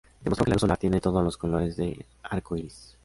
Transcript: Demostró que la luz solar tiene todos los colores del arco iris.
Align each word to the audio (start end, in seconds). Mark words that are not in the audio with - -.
Demostró 0.19 0.45
que 0.45 0.49
la 0.49 0.53
luz 0.55 0.61
solar 0.61 0.79
tiene 0.79 0.99
todos 0.99 1.23
los 1.23 1.37
colores 1.37 1.75
del 1.77 2.03
arco 2.23 2.57
iris. 2.57 2.97